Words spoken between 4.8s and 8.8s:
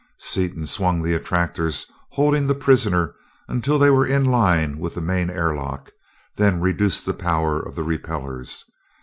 the main air lock, then reduced the power of the repellers.